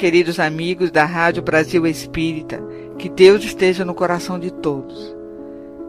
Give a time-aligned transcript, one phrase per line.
[0.00, 2.58] Queridos amigos da Rádio Brasil Espírita,
[2.96, 5.14] que Deus esteja no coração de todos.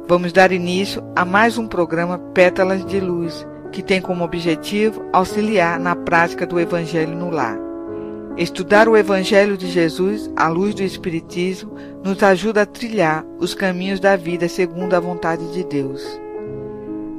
[0.06, 5.80] Vamos dar início a mais um programa Pétalas de Luz, que tem como objetivo auxiliar
[5.80, 7.58] na prática do Evangelho no lar.
[8.36, 11.74] Estudar o Evangelho de Jesus à luz do Espiritismo
[12.04, 16.06] nos ajuda a trilhar os caminhos da vida segundo a vontade de Deus.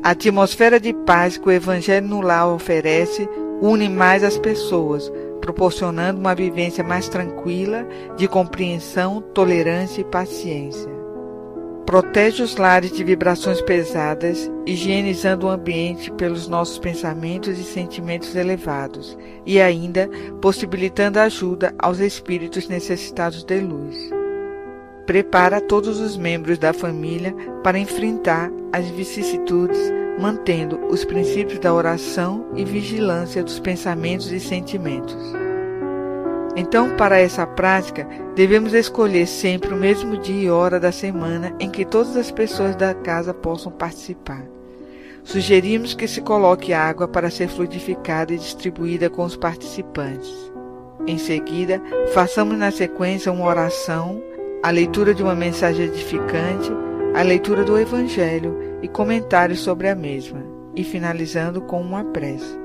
[0.02, 3.26] A atmosfera de paz que o Evangelho no lar oferece
[3.62, 5.10] une mais as pessoas,
[5.42, 10.88] proporcionando uma vivência mais tranquila, de compreensão, tolerância e paciência.
[11.84, 19.18] Protege os lares de vibrações pesadas, higienizando o ambiente pelos nossos pensamentos e sentimentos elevados,
[19.44, 20.08] e ainda
[20.40, 24.10] possibilitando ajuda aos espíritos necessitados de luz.
[25.04, 32.46] Prepara todos os membros da família para enfrentar as vicissitudes mantendo os princípios da oração
[32.54, 35.16] e vigilância dos pensamentos e sentimentos.
[36.54, 41.70] Então, para essa prática, devemos escolher sempre o mesmo dia e hora da semana em
[41.70, 44.44] que todas as pessoas da casa possam participar.
[45.24, 50.30] Sugerimos que se coloque água para ser fluidificada e distribuída com os participantes.
[51.06, 51.80] Em seguida,
[52.12, 54.22] façamos na sequência uma oração,
[54.62, 56.70] a leitura de uma mensagem edificante,
[57.14, 60.44] a leitura do Evangelho e comentários sobre a mesma,
[60.74, 62.60] e finalizando com uma prece.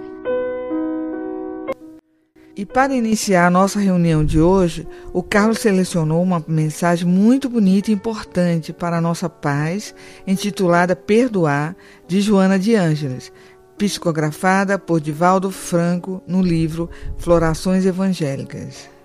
[2.57, 7.91] E para iniciar a nossa reunião de hoje, o Carlos selecionou uma mensagem muito bonita
[7.91, 9.93] e importante para a nossa paz,
[10.25, 11.75] intitulada Perdoar,
[12.07, 13.31] de Joana de Ângeles,
[13.77, 16.89] psicografada por Divaldo Franco no livro
[17.19, 18.96] Florações Evangélicas.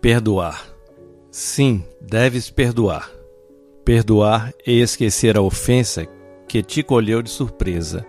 [0.00, 0.64] Perdoar.
[1.30, 3.10] Sim, deves perdoar.
[3.84, 6.06] Perdoar e esquecer a ofensa
[6.46, 8.06] que te colheu de surpresa,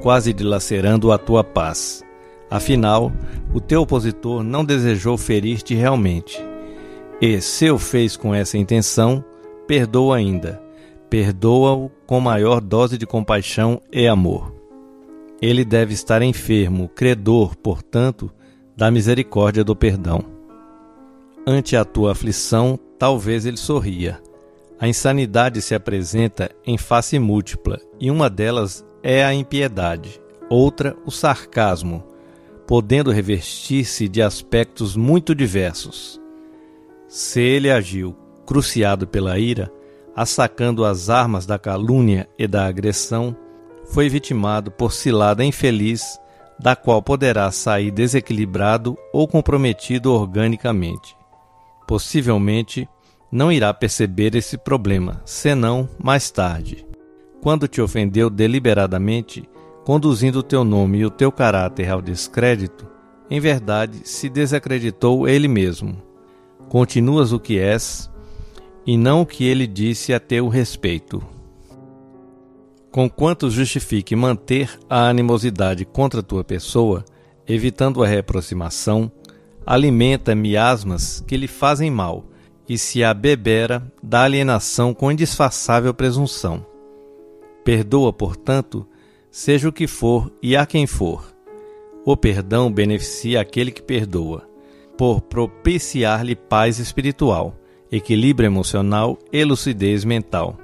[0.00, 2.02] quase dilacerando a tua paz.
[2.50, 3.12] Afinal,
[3.52, 6.40] o teu opositor não desejou ferir-te realmente.
[7.20, 9.24] E, se o fez com essa intenção,
[9.66, 10.62] perdoa ainda.
[11.10, 14.54] Perdoa-o com maior dose de compaixão e amor.
[15.42, 18.30] Ele deve estar enfermo, credor, portanto,
[18.76, 20.33] da misericórdia do perdão.
[21.46, 24.18] Ante a tua aflição, talvez ele sorria.
[24.80, 30.18] A insanidade se apresenta em face múltipla, e uma delas é a impiedade,
[30.48, 32.02] outra o sarcasmo,
[32.66, 36.18] podendo revestir-se de aspectos muito diversos.
[37.06, 38.16] Se ele agiu,
[38.46, 39.70] cruciado pela ira,
[40.16, 43.36] assacando as armas da calúnia e da agressão,
[43.84, 46.18] foi vitimado por cilada infeliz,
[46.58, 51.14] da qual poderá sair desequilibrado ou comprometido organicamente
[51.86, 52.88] possivelmente
[53.30, 56.86] não irá perceber esse problema, senão mais tarde.
[57.40, 59.48] Quando te ofendeu deliberadamente,
[59.84, 62.86] conduzindo o teu nome e o teu caráter ao descrédito,
[63.30, 65.96] em verdade se desacreditou ele mesmo.
[66.68, 68.10] Continuas o que és,
[68.86, 71.22] e não o que ele disse a teu respeito.
[72.90, 77.04] Conquanto justifique manter a animosidade contra tua pessoa,
[77.46, 79.10] evitando a reaproximação,
[79.66, 82.24] alimenta miasmas que lhe fazem mal,
[82.68, 86.64] e se abebera da alienação com indisfaçável presunção.
[87.62, 88.86] Perdoa, portanto,
[89.30, 91.34] seja o que for e a quem for.
[92.04, 94.48] O perdão beneficia aquele que perdoa,
[94.96, 97.58] por propiciar-lhe paz espiritual,
[97.90, 100.58] equilíbrio emocional e lucidez mental.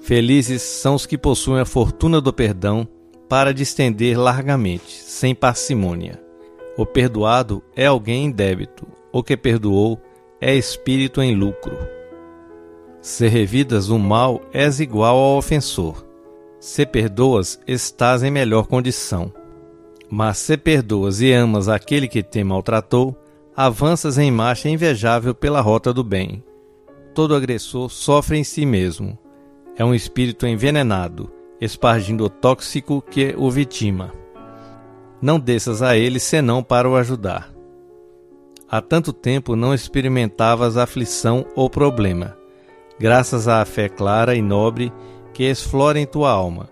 [0.00, 2.88] Felizes são os que possuem a fortuna do perdão
[3.28, 6.29] para distender largamente, sem parcimônia.
[6.76, 10.00] O perdoado é alguém em débito, o que perdoou
[10.40, 11.76] é espírito em lucro.
[13.00, 16.06] Se revidas o mal, és igual ao ofensor.
[16.60, 19.32] Se perdoas, estás em melhor condição.
[20.08, 23.16] Mas se perdoas e amas aquele que te maltratou,
[23.56, 26.42] avanças em marcha invejável pela rota do bem.
[27.14, 29.18] Todo agressor sofre em si mesmo.
[29.76, 31.30] É um espírito envenenado,
[31.60, 34.19] espargindo o tóxico que o vitima
[35.20, 37.52] não desças a ele senão para o ajudar.
[38.68, 42.36] há tanto tempo não experimentavas aflição ou problema,
[42.98, 44.92] graças à fé clara e nobre
[45.34, 46.70] que explora em tua alma,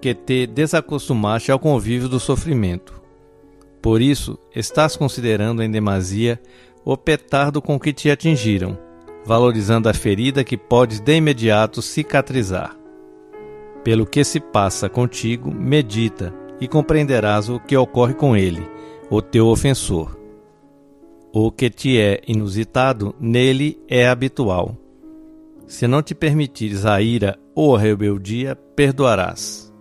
[0.00, 3.00] que te desacostumaste ao convívio do sofrimento.
[3.80, 6.40] Por isso, estás considerando em demasia
[6.84, 8.76] o petardo com que te atingiram,
[9.24, 12.76] valorizando a ferida que podes de imediato cicatrizar.
[13.84, 18.64] Pelo que se passa contigo, medita e compreenderás o que ocorre com ele,
[19.10, 20.16] o teu ofensor.
[21.32, 24.76] O que te é inusitado, nele é habitual.
[25.66, 29.74] Se não te permitires a ira ou a rebeldia, perdoarás.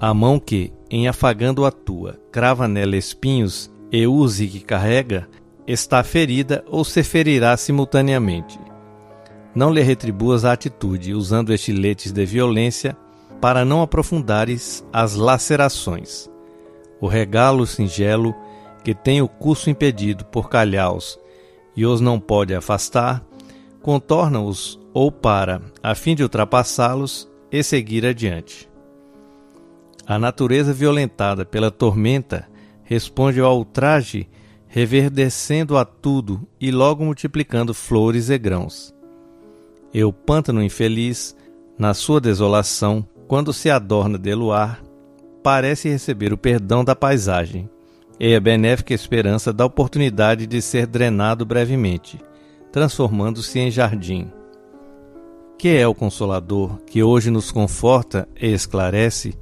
[0.00, 5.28] A mão que, em afagando a tua, crava nela espinhos e use que carrega,
[5.68, 8.58] está ferida ou se ferirá simultaneamente.
[9.54, 12.96] Não lhe retribuas a atitude usando estiletes de violência
[13.44, 16.30] para não aprofundares as lacerações.
[16.98, 18.34] O regalo singelo,
[18.82, 21.20] que tem o curso impedido por calhaus
[21.76, 23.22] e os não pode afastar,
[23.82, 28.66] contorna-os ou para, a fim de ultrapassá-los e seguir adiante.
[30.06, 32.48] A natureza violentada pela tormenta
[32.82, 34.26] responde ao ultraje,
[34.66, 38.94] reverdecendo a tudo e logo multiplicando flores e grãos.
[39.92, 41.36] E o pântano infeliz,
[41.78, 44.82] na sua desolação, quando se adorna de luar,
[45.42, 47.68] parece receber o perdão da paisagem
[48.18, 52.20] e a benéfica esperança da oportunidade de ser drenado brevemente,
[52.70, 54.30] transformando-se em jardim.
[55.58, 59.34] Que é o Consolador que hoje nos conforta e esclarece,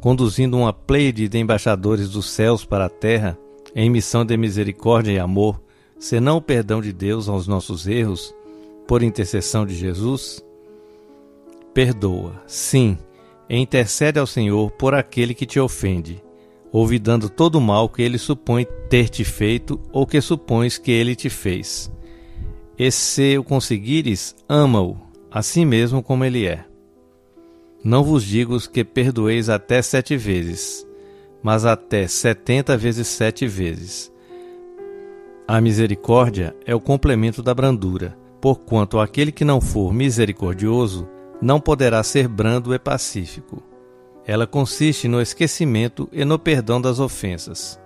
[0.00, 3.38] conduzindo uma pleide de embaixadores dos céus para a terra,
[3.74, 5.60] em missão de misericórdia e amor,
[5.98, 8.34] senão o perdão de Deus aos nossos erros,
[8.86, 10.44] por intercessão de Jesus?
[11.72, 12.98] Perdoa, sim,
[13.50, 16.22] e intercede ao Senhor por aquele que te ofende,
[16.70, 21.16] olvidando todo o mal que ele supõe ter te feito ou que supões que ele
[21.16, 21.90] te fez.
[22.78, 24.96] E se o conseguires, ama-o,
[25.28, 26.64] assim mesmo como ele é.
[27.82, 30.86] Não vos digo que perdoeis até sete vezes,
[31.42, 34.12] mas até setenta vezes sete vezes.
[35.48, 41.08] A misericórdia é o complemento da brandura, porquanto aquele que não for misericordioso
[41.40, 43.62] não poderá ser brando e pacífico.
[44.26, 47.80] Ela consiste no esquecimento e no perdão das ofensas.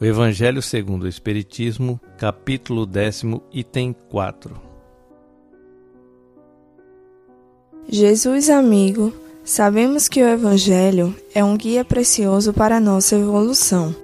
[0.00, 4.60] O Evangelho segundo o Espiritismo, capítulo décimo, item 4.
[7.88, 9.12] Jesus amigo,
[9.44, 13.94] sabemos que o Evangelho é um guia precioso para a nossa evolução.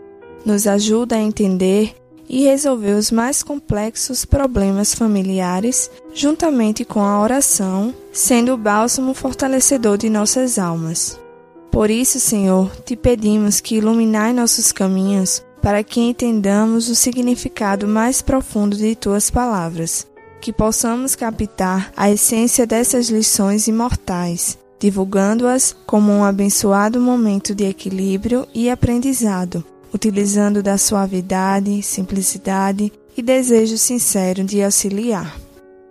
[0.44, 2.00] Nos ajuda a entender
[2.32, 9.99] e resolver os mais complexos problemas familiares, juntamente com a oração, sendo o bálsamo fortalecedor
[9.99, 11.19] de nossas almas.
[11.73, 18.23] Por isso, Senhor, te pedimos que iluminai nossos caminhos para que entendamos o significado mais
[18.23, 20.06] profundo de tuas palavras,
[20.41, 28.47] que possamos captar a essência dessas lições imortais, divulgando-as como um abençoado momento de equilíbrio
[28.55, 35.37] e aprendizado utilizando da suavidade, simplicidade e desejo sincero de auxiliar.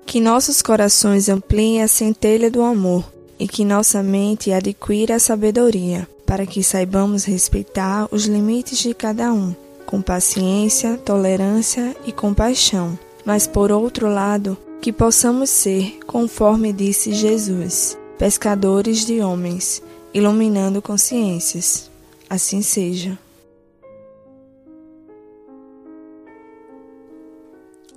[0.06, 3.06] Que nossos corações ampliem a centelha do amor
[3.40, 9.32] e que nossa mente adquira a sabedoria, para que saibamos respeitar os limites de cada
[9.32, 12.98] um, com paciência, tolerância e compaixão.
[13.26, 19.82] Mas por outro lado, que possamos ser, conforme disse Jesus, pescadores de homens,
[20.14, 21.90] iluminando consciências.
[22.30, 23.18] Assim seja.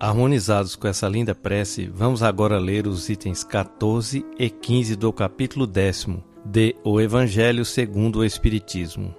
[0.03, 5.65] Harmonizados com essa linda prece, vamos agora ler os itens 14 e 15 do capítulo
[5.65, 6.09] 10
[6.45, 9.15] de O Evangelho segundo o Espiritismo,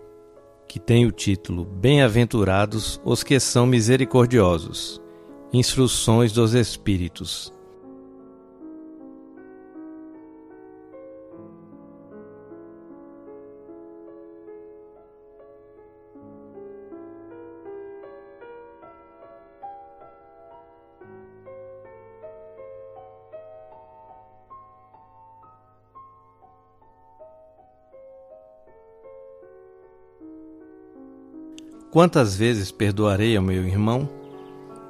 [0.67, 5.01] que tem o título Bem-aventurados os que são misericordiosos.
[5.53, 7.53] Instruções dos Espíritos.
[31.93, 34.09] Quantas vezes perdoarei ao meu irmão?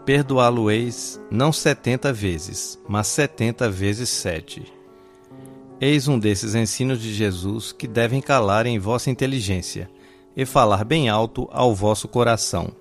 [0.06, 4.64] Perdoá-lo-eis não setenta vezes, mas setenta vezes sete.
[5.82, 9.90] Eis um desses ensinos de Jesus que devem calar em vossa inteligência
[10.34, 12.72] e falar bem alto ao vosso coração.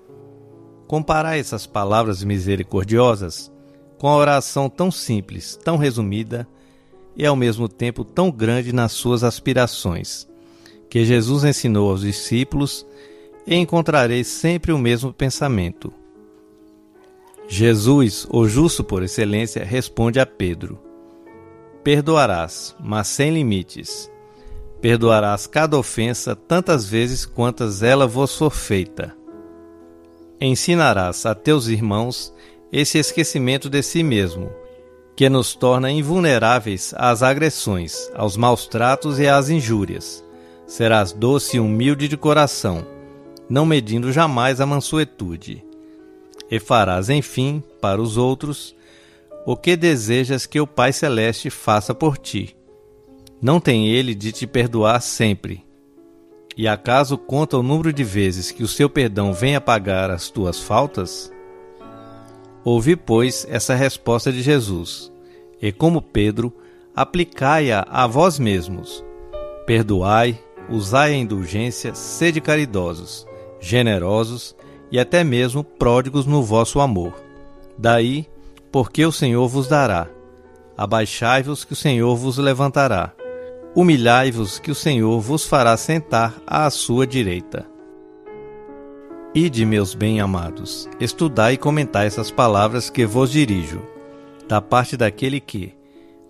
[0.87, 3.51] Comparai essas palavras misericordiosas
[3.97, 6.47] com a oração tão simples, tão resumida
[7.13, 10.25] e ao mesmo tempo tão grande nas suas aspirações,
[10.89, 12.85] que Jesus ensinou aos discípulos
[13.45, 15.93] e encontrareis sempre o mesmo pensamento.
[17.47, 20.79] Jesus, o justo por excelência, responde a Pedro:
[21.83, 24.11] Perdoarás, mas sem limites.
[24.81, 29.15] Perdoarás cada ofensa tantas vezes quantas ela vos for feita.
[30.41, 32.33] Ensinarás a teus irmãos
[32.71, 34.51] esse esquecimento de si mesmo,
[35.15, 40.23] que nos torna invulneráveis às agressões, aos maus tratos e às injúrias.
[40.65, 42.85] Serás doce e humilde de coração,
[43.49, 45.63] não medindo jamais a mansuetude.
[46.49, 48.75] E farás, enfim, para os outros,
[49.45, 52.55] o que desejas que o Pai Celeste faça por ti.
[53.41, 55.65] Não tem ele de te perdoar sempre.
[56.55, 60.59] E acaso conta o número de vezes que o seu perdão vem apagar as tuas
[60.59, 61.31] faltas?
[62.63, 65.11] Ouvi, pois, essa resposta de Jesus,
[65.61, 66.53] e como Pedro,
[66.95, 69.03] aplicai-a a vós mesmos.
[69.65, 73.27] Perdoai, usai a indulgência, sede caridosos,
[73.63, 74.55] generosos
[74.91, 77.13] e até mesmo pródigos no vosso amor.
[77.77, 78.27] Daí,
[78.71, 80.07] porque o Senhor vos dará.
[80.77, 83.13] Abaixai-vos que o Senhor vos levantará.
[83.75, 87.65] Humilhai-vos que o Senhor vos fará sentar à sua direita.
[89.33, 93.81] Ide, meus bem-amados, estudai e comentai essas palavras que vos dirijo,
[94.47, 95.73] da parte daquele que,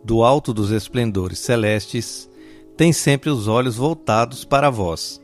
[0.02, 2.30] do alto dos esplendores celestes,
[2.78, 5.22] tem sempre os olhos voltados para vós,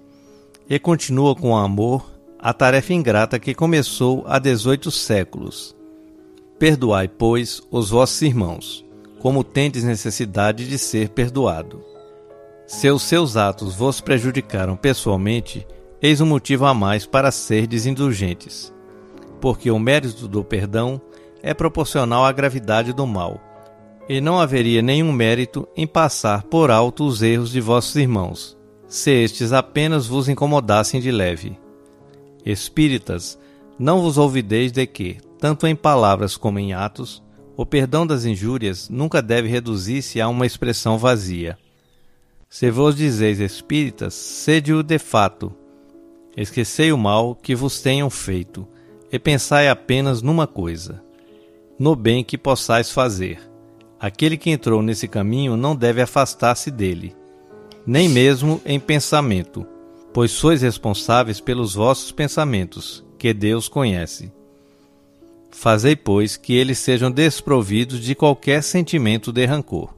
[0.69, 2.05] e continua com amor
[2.38, 5.75] a tarefa ingrata que começou há dezoito séculos.
[6.59, 8.85] Perdoai, pois, os vossos irmãos,
[9.19, 11.83] como tendes necessidade de ser perdoado.
[12.67, 15.65] Se os seus atos vos prejudicaram pessoalmente,
[16.01, 18.71] eis um motivo a mais para serdes indulgentes,
[19.41, 21.01] porque o mérito do perdão
[21.41, 23.41] é proporcional à gravidade do mal,
[24.07, 28.58] e não haveria nenhum mérito em passar por alto os erros de vossos irmãos,
[28.89, 31.58] se estes apenas vos incomodassem de leve.
[32.46, 33.39] Espíritas,
[33.77, 37.24] não vos ouvideis de que, tanto em palavras como em atos,
[37.55, 41.58] o perdão das injúrias nunca deve reduzir-se a uma expressão vazia.
[42.50, 45.55] Se vos dizeis espíritas, sede-o de fato,
[46.41, 48.65] Esquecei o mal que vos tenham feito,
[49.12, 51.03] e pensai apenas numa coisa:
[51.77, 53.41] no bem que possais fazer.
[54.00, 57.13] Aquele que entrou nesse caminho não deve afastar-se dele,
[57.89, 59.65] nem mesmo em pensamento,
[60.13, 64.31] pois sois responsáveis pelos vossos pensamentos, que Deus conhece.
[65.50, 69.96] Fazei, pois, que eles sejam desprovidos de qualquer sentimento de rancor.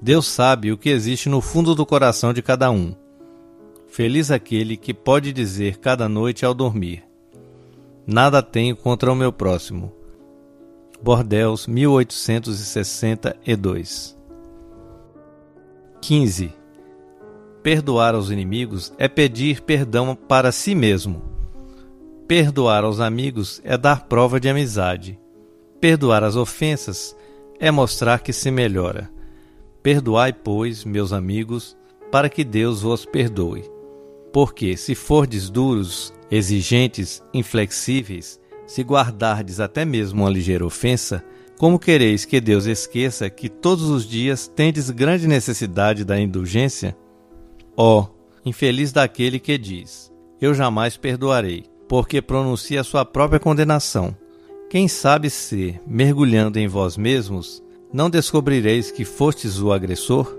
[0.00, 2.94] Deus sabe o que existe no fundo do coração de cada um
[3.92, 7.04] Feliz aquele que pode dizer cada noite ao dormir:
[8.06, 9.92] Nada tenho contra o meu próximo.
[11.02, 14.16] Bordéus, 1862.
[16.00, 16.61] 15.
[17.62, 21.22] Perdoar aos inimigos é pedir perdão para si mesmo.
[22.26, 25.16] Perdoar aos amigos é dar prova de amizade.
[25.80, 27.16] Perdoar as ofensas
[27.60, 29.08] é mostrar que se melhora.
[29.80, 31.76] Perdoai, pois, meus amigos,
[32.10, 33.62] para que Deus vos perdoe.
[34.32, 41.24] Porque se fordes duros, exigentes, inflexíveis, se guardardes até mesmo uma ligeira ofensa,
[41.58, 46.96] como quereis que Deus esqueça que todos os dias tendes grande necessidade da indulgência?
[47.76, 48.06] Ó, oh,
[48.44, 54.16] infeliz daquele que diz: Eu jamais perdoarei, porque pronuncia a sua própria condenação.
[54.70, 57.62] Quem sabe se, mergulhando em vós mesmos,
[57.92, 60.38] não descobrireis que fostes o agressor?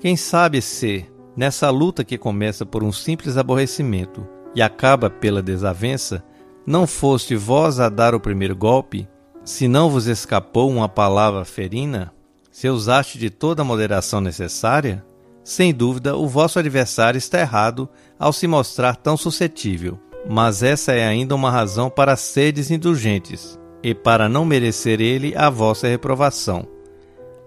[0.00, 6.22] Quem sabe se, Nessa luta que começa por um simples aborrecimento e acaba pela desavença,
[6.66, 9.08] não foste vós a dar o primeiro golpe?
[9.42, 12.12] Se não vos escapou uma palavra ferina?
[12.50, 15.02] Se usaste de toda a moderação necessária?
[15.44, 21.04] Sem dúvida, o vosso adversário está errado ao se mostrar tão suscetível, mas essa é
[21.04, 26.66] ainda uma razão para seres indulgentes e para não merecer ele a vossa reprovação.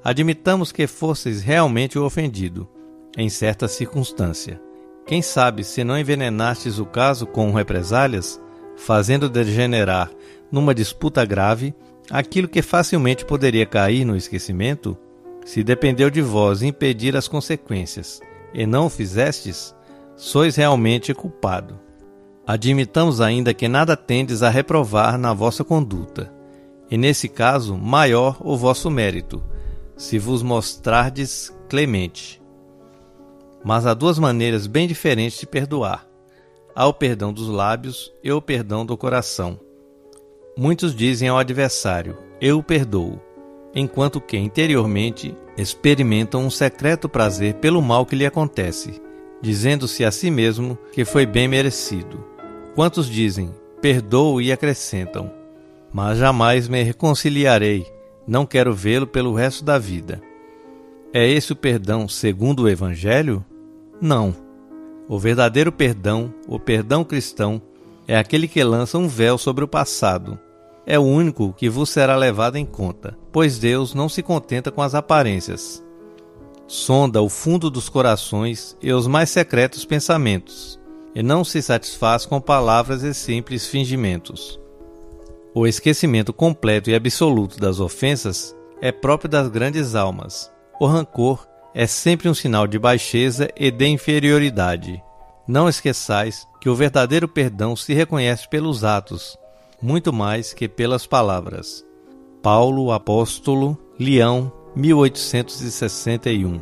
[0.03, 2.67] Admitamos que fosseis realmente o ofendido
[3.17, 4.61] em certa circunstância.
[5.05, 8.41] Quem sabe se não envenenastes o caso com represálias,
[8.75, 10.11] fazendo degenerar
[10.51, 11.73] numa disputa grave
[12.11, 14.97] aquilo que facilmente poderia cair no esquecimento?
[15.45, 18.19] Se dependeu de vós impedir as consequências
[18.51, 19.75] e não o fizestes,
[20.15, 21.79] sois realmente culpado.
[22.47, 26.33] Admitamos ainda que nada tendes a reprovar na vossa conduta,
[26.89, 29.43] e nesse caso maior o vosso mérito,
[29.95, 32.41] se vos mostrardes clemente.
[33.63, 36.07] Mas há duas maneiras bem diferentes de perdoar:
[36.75, 39.59] há o perdão dos lábios e o perdão do coração.
[40.57, 43.19] Muitos dizem ao adversário: Eu o perdoo,
[43.75, 49.01] enquanto que interiormente experimentam um secreto prazer pelo mal que lhe acontece,
[49.41, 52.23] dizendo-se a si mesmo que foi bem merecido.
[52.73, 55.31] Quantos dizem: Perdoo e acrescentam:
[55.95, 57.87] mas jamais me reconciliarei.
[58.27, 60.21] Não quero vê-lo pelo resto da vida.
[61.13, 63.45] É esse o perdão segundo o Evangelho?
[64.01, 64.35] Não.
[65.07, 67.61] O verdadeiro perdão, o perdão cristão,
[68.05, 70.37] é aquele que lança um véu sobre o passado.
[70.87, 74.81] É o único que vos será levado em conta, pois Deus não se contenta com
[74.81, 75.83] as aparências.
[76.67, 80.79] Sonda o fundo dos corações e os mais secretos pensamentos,
[81.15, 84.59] e não se satisfaz com palavras e simples fingimentos.
[85.53, 90.51] O esquecimento completo e absoluto das ofensas é próprio das grandes almas.
[90.79, 95.01] O rancor é sempre um sinal de baixeza e de inferioridade.
[95.47, 99.37] Não esqueçais que o verdadeiro perdão se reconhece pelos atos,
[99.81, 101.85] muito mais que pelas palavras.
[102.41, 106.59] Paulo Apóstolo, Leão, 1861.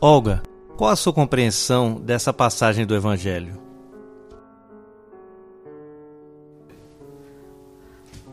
[0.00, 0.42] Olga,
[0.76, 3.60] qual a sua compreensão dessa passagem do Evangelho?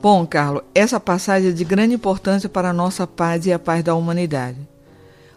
[0.01, 3.84] Bom, Carlos, essa passagem é de grande importância para a nossa paz e a paz
[3.84, 4.60] da humanidade.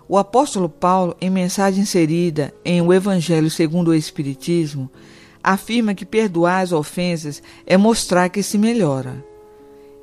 [0.06, 4.90] O apóstolo Paulo, em mensagem inserida em O Evangelho segundo o Espiritismo,
[5.52, 9.24] afirma que perdoar as ofensas é mostrar que se melhora.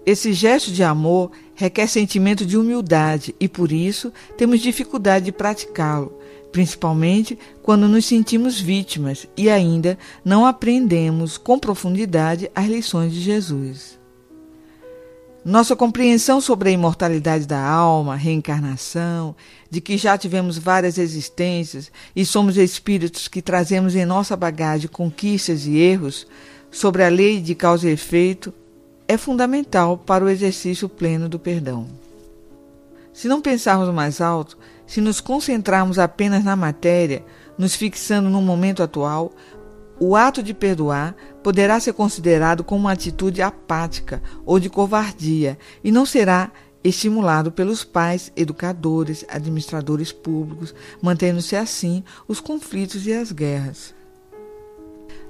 [0.03, 6.17] Esse gesto de amor requer sentimento de humildade e, por isso, temos dificuldade de praticá-lo,
[6.51, 13.99] principalmente quando nos sentimos vítimas e ainda não aprendemos com profundidade as lições de Jesus.
[15.45, 19.35] Nossa compreensão sobre a imortalidade da alma, reencarnação,
[19.69, 25.67] de que já tivemos várias existências e somos espíritos que trazemos em nossa bagagem conquistas
[25.67, 26.25] e erros,
[26.71, 28.51] sobre a lei de causa e efeito,
[29.07, 31.85] é fundamental para o exercício pleno do perdão.
[33.13, 37.23] Se não pensarmos mais alto, se nos concentrarmos apenas na matéria,
[37.55, 39.31] nos fixando no momento atual,
[39.99, 45.91] o ato de perdoar poderá ser considerado como uma atitude apática ou de covardia e
[45.91, 46.51] não será
[46.83, 53.95] estimulado pelos pais, educadores, administradores públicos, mantendo-se assim os conflitos e as guerras.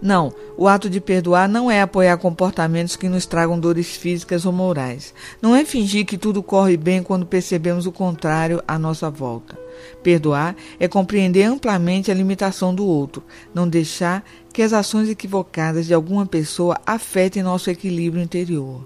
[0.02, 4.52] Não, o ato de perdoar não é apoiar comportamentos que nos tragam dores físicas ou
[4.52, 5.14] morais.
[5.42, 9.58] Não é fingir que tudo corre bem quando percebemos o contrário à nossa volta.
[10.04, 15.94] Perdoar é compreender amplamente a limitação do outro, não deixar que as ações equivocadas de
[15.94, 18.86] alguma pessoa afetem nosso equilíbrio interior.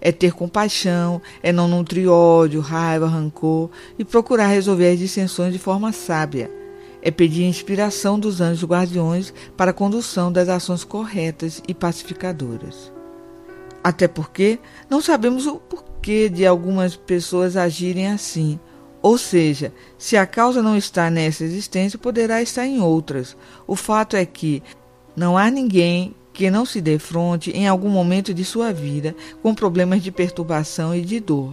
[0.00, 5.58] É ter compaixão, é não nutrir ódio, raiva, rancor e procurar resolver as dissensões de
[5.58, 6.63] forma sábia.
[7.04, 12.92] É pedir a inspiração dos anjos guardiões para a condução das ações corretas e pacificadoras.
[13.84, 14.58] Até porque
[14.90, 18.58] não sabemos o porquê de algumas pessoas agirem assim
[19.04, 23.36] ou seja, se a causa não está nessa existência, poderá estar em outras.
[23.66, 24.62] O fato é que
[25.14, 30.02] não há ninguém que não se defronte em algum momento de sua vida com problemas
[30.02, 31.52] de perturbação e de dor,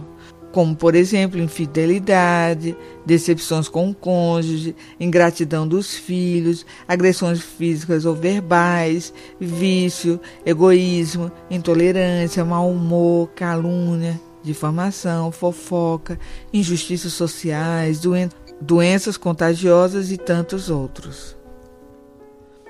[0.52, 9.12] como, por exemplo, infidelidade, decepções com o cônjuge, ingratidão dos filhos, agressões físicas ou verbais,
[9.40, 16.18] vício, egoísmo, intolerância, mau humor, calúnia, difamação, fofoca,
[16.52, 18.28] injustiças sociais, doen
[18.60, 21.36] doenças contagiosas e tantos outros.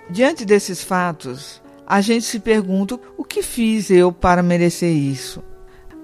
[0.09, 5.43] Diante desses fatos, a gente se pergunta o que fiz eu para merecer isso.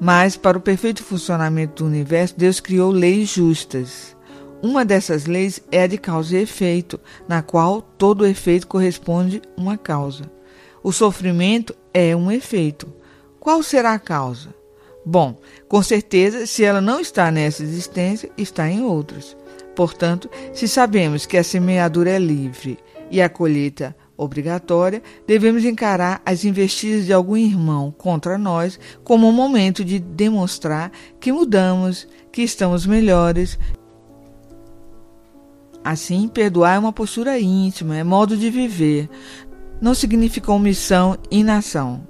[0.00, 4.16] Mas, para o perfeito funcionamento do universo, Deus criou leis justas.
[4.62, 9.60] Uma dessas leis é a de causa e efeito, na qual todo efeito corresponde a
[9.60, 10.30] uma causa.
[10.82, 12.92] O sofrimento é um efeito.
[13.40, 14.54] Qual será a causa?
[15.04, 19.36] Bom, com certeza, se ela não está nessa existência, está em outras.
[19.74, 22.78] Portanto, se sabemos que a semeadura é livre
[23.10, 29.32] e a colheita obrigatória, devemos encarar as investidas de algum irmão contra nós como um
[29.32, 33.56] momento de demonstrar que mudamos, que estamos melhores.
[35.84, 39.08] Assim, perdoar é uma postura íntima, é modo de viver.
[39.80, 42.06] Não significa omissão e inação.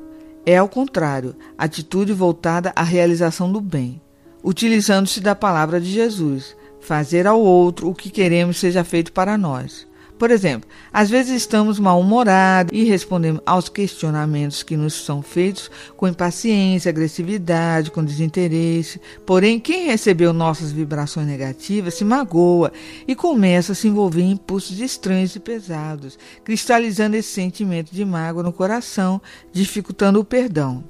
[0.46, 4.00] É, ao contrário, atitude voltada à realização do bem,
[4.42, 9.87] utilizando-se da palavra de Jesus, fazer ao outro o que queremos seja feito para nós.
[10.18, 16.08] Por exemplo, às vezes estamos mal-humorados e respondemos aos questionamentos que nos são feitos com
[16.08, 19.00] impaciência, agressividade, com desinteresse.
[19.24, 22.72] Porém, quem recebeu nossas vibrações negativas se magoa
[23.06, 28.42] e começa a se envolver em impulsos estranhos e pesados, cristalizando esse sentimento de mágoa
[28.42, 30.82] no coração, dificultando o perdão.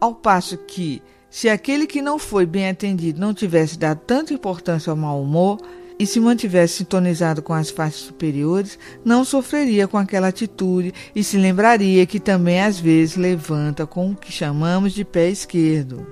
[0.00, 4.90] Ao passo que, se aquele que não foi bem atendido não tivesse dado tanta importância
[4.90, 5.60] ao mau humor,
[6.00, 11.36] e se mantivesse sintonizado com as faixas superiores, não sofreria com aquela atitude e se
[11.36, 16.06] lembraria que também às vezes levanta com o que chamamos de pé esquerdo.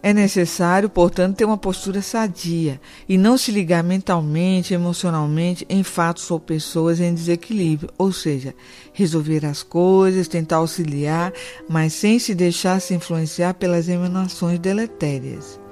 [0.00, 6.30] É necessário, portanto, ter uma postura sadia e não se ligar mentalmente, emocionalmente em fatos
[6.30, 8.54] ou pessoas em desequilíbrio, ou seja,
[8.92, 11.32] resolver as coisas, tentar auxiliar,
[11.68, 15.65] mas sem se deixar se influenciar pelas emanações deletérias.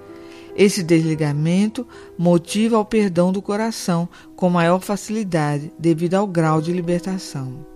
[0.57, 1.87] Esse desligamento
[2.17, 7.67] motiva o perdão do coração com maior facilidade devido ao grau de libertação.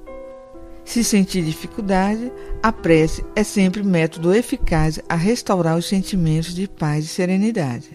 [0.84, 7.04] Se sentir dificuldade, a prece é sempre método eficaz a restaurar os sentimentos de paz
[7.04, 7.90] e serenidade.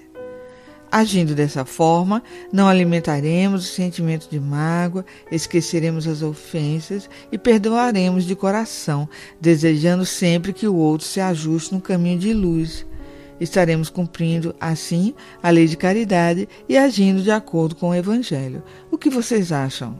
[0.91, 8.35] Agindo dessa forma, não alimentaremos o sentimento de mágoa, esqueceremos as ofensas e perdoaremos de
[8.35, 9.09] coração,
[9.41, 12.85] desejando sempre que o outro se ajuste no caminho de luz.
[13.39, 18.63] Estaremos cumprindo, assim, a lei de caridade e agindo de acordo com o Evangelho.
[18.91, 19.99] O que vocês acham?